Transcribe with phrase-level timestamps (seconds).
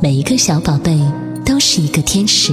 [0.00, 0.96] 每一个小宝贝
[1.44, 2.52] 都是一个天使，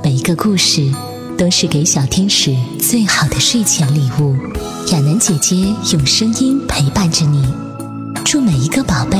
[0.00, 0.88] 每一个故事
[1.36, 4.36] 都是给小天使最好的睡前礼物。
[4.92, 5.56] 亚楠姐姐
[5.92, 7.44] 用声音陪伴着你，
[8.24, 9.18] 祝每一个宝贝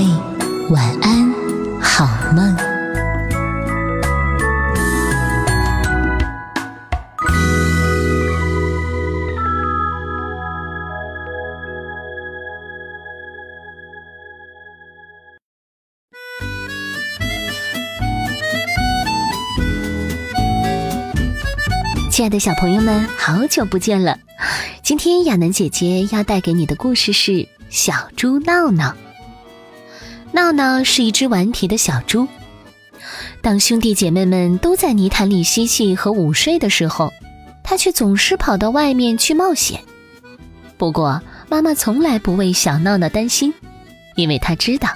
[0.71, 1.35] 晚安，
[1.81, 2.70] 好梦。
[22.11, 24.19] 亲爱的小朋友们，好久不见了！
[24.83, 27.33] 今天亚楠姐姐要带给你的故事是
[27.71, 28.91] 《小猪闹闹》。
[30.33, 32.27] 闹闹是一只顽皮的小猪。
[33.41, 37.13] 当兄弟姐妹们都在泥潭里嬉戏和午睡的时候，
[37.63, 39.81] 他却总是跑到外面去冒险。
[40.77, 43.55] 不过，妈妈从来不为小闹闹担心，
[44.17, 44.89] 因为她知道，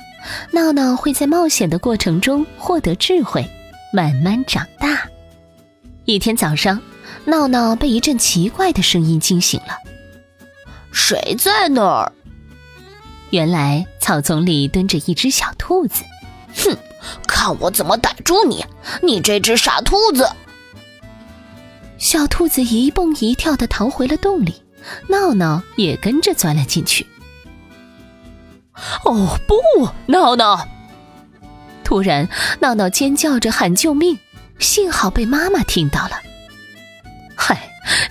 [0.51, 3.49] 闹闹会在冒险的过程中获得智慧，
[3.93, 5.09] 慢慢长大。
[6.06, 6.78] 一天早上。
[7.25, 9.78] 闹闹被一阵奇怪的声音惊醒了。
[10.92, 12.12] 谁在那儿？
[13.31, 16.05] 原来草丛里蹲着一只小兔子。
[16.56, 16.77] 哼，
[17.27, 18.64] 看我怎么逮住你！
[19.03, 20.31] 你这只傻兔子！
[21.98, 24.62] 小兔子一蹦一跳的逃回了洞里，
[25.09, 27.06] 闹闹也跟着钻了进去。
[29.05, 30.69] 哦不，闹闹！
[31.83, 32.28] 突然，
[32.61, 34.19] 闹闹尖叫着喊救命，
[34.59, 36.12] 幸好被妈妈听到了。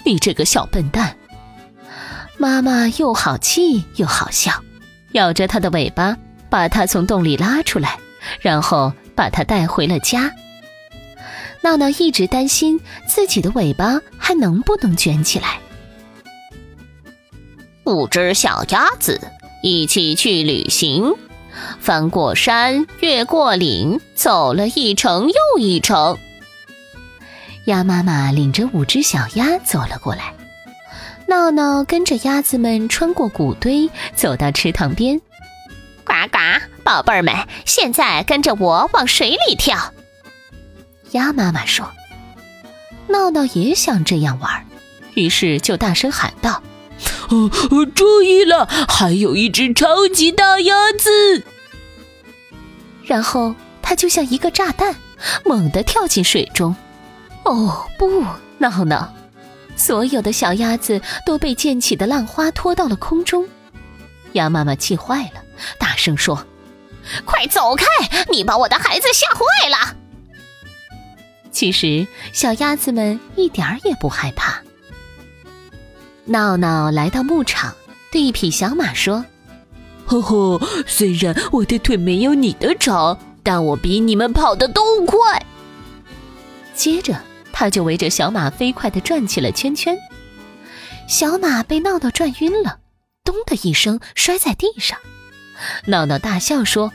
[0.06, 1.16] 你这个小笨蛋！
[2.38, 4.52] 妈妈又好气又好笑，
[5.14, 6.18] 咬着它的尾巴，
[6.50, 7.98] 把它从洞里拉出来，
[8.42, 10.32] 然后把它带回了家。
[11.62, 15.60] 闹闹一直担心自己的尾巴还能不能卷起来。
[17.86, 19.22] 五只小鸭子
[19.62, 21.14] 一起去旅行，
[21.80, 26.17] 翻过山，越过岭，走了一程又一程。
[27.66, 30.34] 鸭妈妈领着五只小鸭走了过来，
[31.28, 35.20] 闹闹跟着鸭子们穿过谷堆，走到池塘边。
[36.04, 36.38] 呱呱，
[36.84, 37.34] 宝贝儿们，
[37.66, 39.94] 现在跟着我往水里跳。
[41.12, 41.90] 鸭妈妈说
[43.08, 44.66] ：“闹闹也想这样玩，
[45.14, 46.62] 于是就大声喊道
[47.32, 47.50] ：‘哦，
[47.95, 51.45] 注意了，还有一只超级大鸭子！’
[53.06, 54.95] 然后它就像一个炸弹，
[55.45, 56.76] 猛地跳进水中。”
[57.43, 58.23] 哦不，
[58.58, 59.14] 闹闹！
[59.76, 63.48] 所有的小鸭子都被溅起的浪花拖到了空中。
[64.33, 65.42] 鸭妈妈气坏了，
[65.80, 66.45] 大声说
[67.26, 67.86] ：“快走开！
[68.32, 69.95] 你把我的孩子吓坏了。”
[71.52, 74.61] 其实小鸭子们一点儿也不害怕。
[76.26, 77.73] 闹闹来到牧场，
[78.11, 79.26] 对一匹小马说
[80.05, 85.45] ：“呵呵，虽然我的腿没有你的长，但我比你们跑得都快。”
[86.73, 87.20] 接着。
[87.64, 89.98] 他就围着小马飞快地转起了圈圈，
[91.08, 92.80] 小马被闹闹转晕了，
[93.24, 95.00] 咚的一声摔在地上。
[95.86, 96.92] 闹闹大笑说：“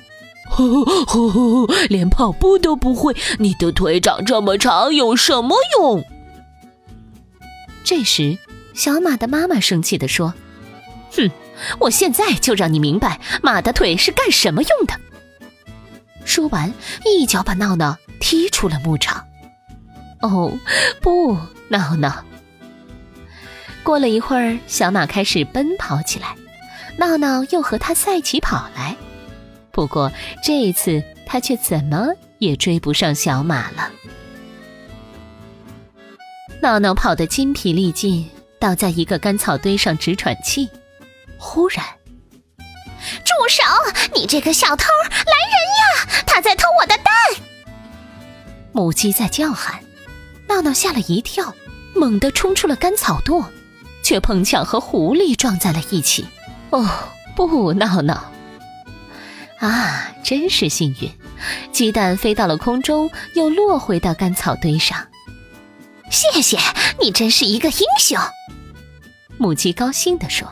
[0.53, 6.05] 呵呵呵，连跑步都不会，你的腿长这么长有什么用？”
[7.83, 8.37] 这时，
[8.75, 10.35] 小马的妈妈生气地说
[11.17, 11.31] ：“哼，
[11.79, 15.01] 我现在就让你明白马的腿是干什么用的。”
[16.27, 16.75] 说完，
[17.07, 19.25] 一脚把闹闹踢出了牧场。
[20.21, 20.59] 哦，
[21.01, 21.37] 不，
[21.69, 22.25] 闹闹。
[23.83, 26.35] 过了一会儿，小马开始奔跑起来，
[26.97, 28.97] 闹闹又和他赛起跑来。
[29.71, 30.13] 不过
[30.43, 32.09] 这一次，他却怎么
[32.39, 33.91] 也追不上小马了。
[36.61, 40.69] 闹闹跑得筋疲力尽，倒在一个干草堆上直喘气。
[41.39, 41.85] 忽然，
[43.25, 43.63] 住手！
[44.13, 46.25] 你这个小偷，来人呀！
[46.27, 47.15] 他在偷我的蛋！
[48.73, 49.81] 母鸡在叫喊。
[50.49, 51.55] 闹闹吓了一跳，
[51.95, 53.45] 猛地冲出了干草垛，
[54.03, 56.27] 却碰巧和狐狸撞在了一起。
[56.71, 56.89] 哦，
[57.37, 58.33] 不，闹闹！
[59.61, 61.11] 啊，真是幸运，
[61.73, 65.07] 鸡蛋飞到了空中，又落回到干草堆上。
[66.11, 66.59] 谢谢
[67.01, 68.19] 你，真是一个英雄！
[69.37, 70.49] 母鸡高兴地说。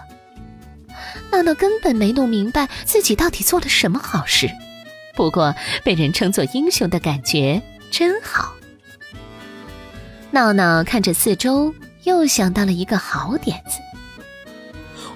[1.32, 4.48] 闹闹根本没弄明白自己到底做了什么好事，
[5.14, 7.60] 不过被人称作英雄的感觉
[7.90, 8.54] 真好。
[10.36, 13.78] 闹闹看着四周，又想到了一个好点子。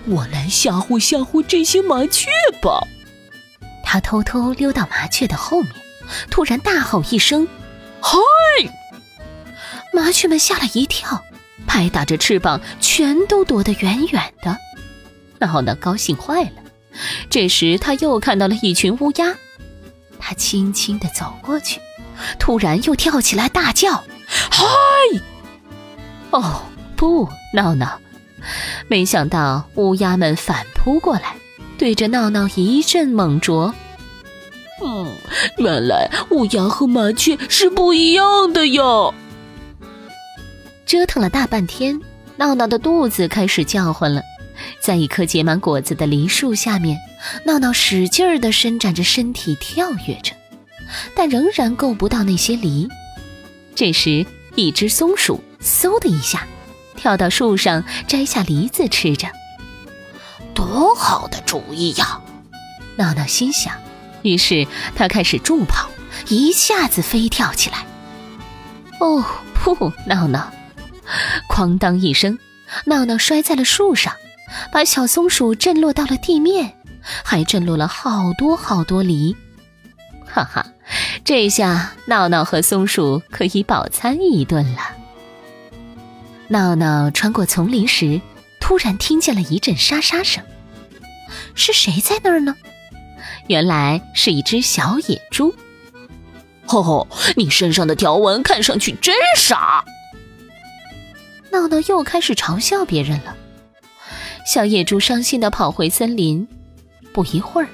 [0.07, 2.31] 我来吓唬吓唬这些麻雀
[2.63, 2.81] 吧。
[3.85, 5.75] 他偷偷溜到麻雀的后面，
[6.31, 7.47] 突然大吼一声
[8.01, 8.17] ：“嗨！”
[9.93, 11.23] 麻雀们吓了一跳，
[11.67, 14.57] 拍打着翅膀，全都躲得远远的。
[15.39, 16.53] 闹闹高兴坏了。
[17.29, 19.37] 这时他又看到了一群乌鸦。
[20.19, 21.79] 他轻轻地走过去，
[22.39, 24.03] 突然又跳起来大叫
[24.51, 24.65] ：“嗨！”
[26.31, 26.63] 哦，
[26.97, 27.99] 不，闹闹！
[28.89, 31.35] 没想到乌鸦们反扑过来，
[31.77, 33.75] 对着闹闹一阵猛啄。
[34.83, 35.13] 嗯，
[35.59, 39.13] 原来乌鸦和麻雀是不一样的哟。
[40.87, 42.01] 折腾了大半天，
[42.37, 44.23] 闹闹的肚子开始叫唤了。
[44.81, 46.99] 在一棵结满果子的梨树下面，
[47.45, 50.33] 闹闹使劲儿地伸展着身体，跳跃着，
[51.15, 52.89] 但仍然够不到那些梨。
[53.75, 54.25] 这时，
[54.55, 56.47] 一只松鼠嗖的一下，
[56.97, 59.29] 跳到树上摘下梨子吃着。
[60.55, 62.21] 多好的主意呀！
[62.97, 63.73] 闹闹心想。
[64.23, 65.89] 于是他开始助跑，
[66.29, 67.87] 一下子飞跳起来。
[69.01, 69.25] 哦，
[69.55, 69.93] 噗！
[70.07, 70.53] 闹闹，
[71.49, 72.39] 哐当一声，
[72.85, 74.15] 闹闹摔在了树上，
[74.71, 76.75] 把小松鼠震落到了地面，
[77.25, 79.35] 还震落了好多好多梨。
[80.27, 80.67] 哈哈，
[81.25, 84.81] 这下闹闹和松鼠可以饱餐一顿了。
[86.53, 88.21] 闹闹穿过丛林时，
[88.59, 90.43] 突然听见了一阵沙沙声，
[91.55, 92.57] 是谁在那儿呢？
[93.47, 95.55] 原来是一只小野猪。
[96.67, 97.07] 吼吼！
[97.37, 99.85] 你身上的条纹看上去真傻。
[101.53, 103.37] 闹闹又开始嘲笑别人了。
[104.45, 106.49] 小野猪伤心地跑回森林。
[107.13, 107.69] 不一会儿，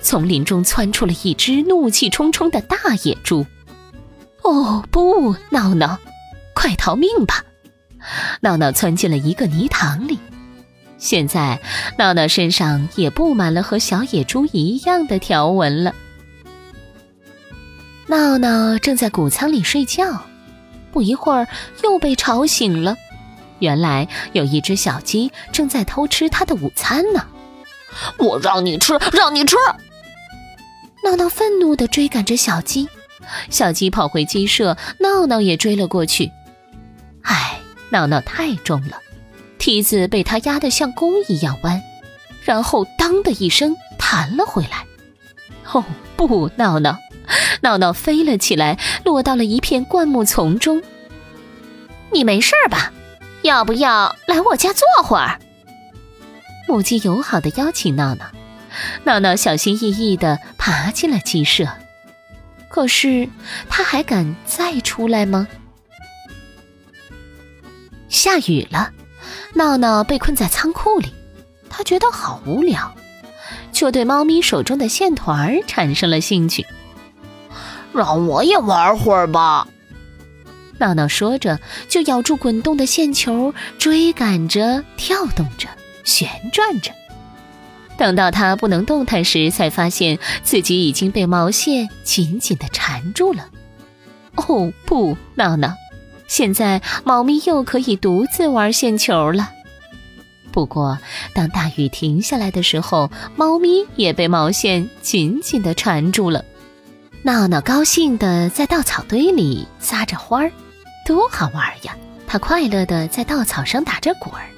[0.00, 3.44] 丛林中窜出了一只怒气冲冲的大野猪。
[4.40, 5.36] 哦不！
[5.50, 5.98] 闹闹，
[6.54, 7.44] 快逃命吧！
[8.40, 10.18] 闹闹窜进了一个泥塘里。
[10.98, 11.60] 现在，
[11.98, 15.94] 闹闹身上也布满了和小野猪一样的条纹了。
[18.06, 20.22] 闹闹正在谷仓里睡觉，
[20.92, 21.48] 不一会儿
[21.82, 22.96] 又被吵醒了。
[23.58, 27.26] 原来有一只小鸡正在偷吃它的午餐呢！
[28.18, 29.56] 我让你吃，让你吃！
[31.04, 32.88] 闹闹愤怒地追赶着小鸡，
[33.50, 36.30] 小鸡跑回鸡舍，闹闹也追了过去。
[37.22, 37.60] 唉，
[37.92, 38.98] 闹闹太重了。
[39.58, 41.80] 梯子被他压得像弓一样弯，
[42.42, 44.84] 然后当的一声弹了回来。
[45.70, 45.84] 哦
[46.16, 46.98] 不，闹闹，
[47.60, 50.82] 闹闹飞了起来，落到了一片灌木丛中。
[52.10, 52.92] 你没事吧？
[53.42, 55.38] 要不要来我家坐会儿？
[56.68, 58.26] 母鸡友好的邀请闹闹。
[59.04, 61.68] 闹闹小心翼翼的爬进了鸡舍。
[62.68, 63.28] 可是，
[63.68, 65.46] 他还敢再出来吗？
[68.22, 68.92] 下雨了。
[69.54, 71.12] 闹闹被困在仓库里，
[71.68, 72.94] 他觉得好无聊，
[73.72, 76.64] 就对猫咪手中的线团产生了兴趣。
[77.92, 79.66] 让我也玩会儿吧！
[80.78, 81.58] 闹闹说着，
[81.88, 85.66] 就咬住滚动的线球，追赶着、跳动着、
[86.04, 86.92] 旋转着。
[87.98, 93.48] 等到它不能动弹时，才发现自己已经被毛线紧紧地缠住了。
[94.36, 95.74] 哦不，闹闹！
[96.32, 99.50] 现在，猫咪又可以独自玩线球了。
[100.50, 100.98] 不过，
[101.34, 106.42] 当大雨停下来的时候，猫咪也被毛线紧紧地缠住了。
[107.20, 110.50] 闹闹高兴地在稻草堆里撒着欢儿，
[111.06, 111.94] 多好玩呀！
[112.26, 114.48] 它快乐地在稻草上打着滚儿。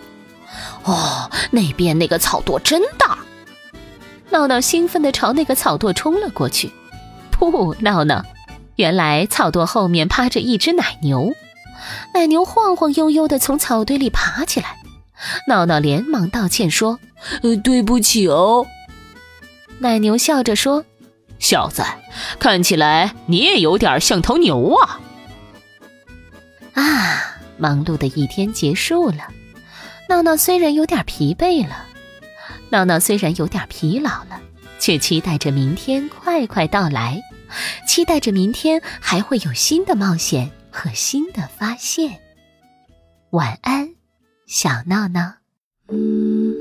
[0.84, 3.18] 哦，那边那个草垛真大！
[4.30, 6.70] 闹闹兴奋地朝那个草垛冲了过去。
[7.32, 7.74] 噗！
[7.80, 8.24] 闹闹，
[8.76, 11.34] 原来草垛后面趴着一只奶牛。
[12.14, 14.78] 奶牛晃晃悠悠地从草堆里爬起来，
[15.48, 16.98] 闹闹连忙道歉说
[17.42, 18.66] ：“呃，对不起哦。”
[19.80, 20.84] 奶牛笑着说
[21.38, 21.82] ：“小子，
[22.38, 25.00] 看起来你也有点像头牛啊！”
[26.74, 29.28] 啊，忙碌的一天结束了，
[30.08, 31.84] 闹闹虽然有点疲惫了，
[32.70, 34.40] 闹闹虽然有点疲劳了，
[34.78, 37.20] 却期待着明天快快到来，
[37.86, 40.50] 期待着明天还会有新的冒险。
[40.74, 42.20] 和新的发现。
[43.30, 43.94] 晚安，
[44.44, 45.36] 小闹闹。
[45.86, 46.60] 嗯